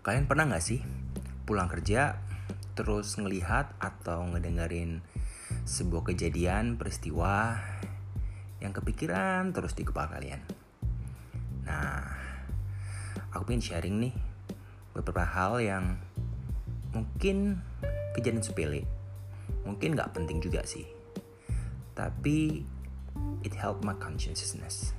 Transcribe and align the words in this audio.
Kalian 0.00 0.24
pernah 0.24 0.48
nggak 0.48 0.64
sih 0.64 0.80
pulang 1.44 1.68
kerja 1.68 2.16
terus 2.72 3.20
ngelihat 3.20 3.76
atau 3.76 4.24
ngedengerin 4.32 5.04
sebuah 5.68 6.08
kejadian 6.08 6.80
peristiwa 6.80 7.60
yang 8.64 8.72
kepikiran 8.72 9.52
terus 9.52 9.76
di 9.76 9.84
kepala 9.84 10.16
kalian? 10.16 10.40
Nah, 11.68 12.00
aku 13.36 13.52
pengen 13.52 13.60
sharing 13.60 13.96
nih 14.00 14.14
beberapa 14.96 15.28
hal 15.28 15.60
yang 15.60 16.00
mungkin 16.96 17.60
kejadian 18.16 18.40
sepele, 18.40 18.88
mungkin 19.68 19.92
nggak 19.92 20.16
penting 20.16 20.40
juga 20.40 20.64
sih, 20.64 20.88
tapi 21.92 22.64
it 23.44 23.52
help 23.52 23.84
my 23.84 23.94
consciousness. 24.00 24.96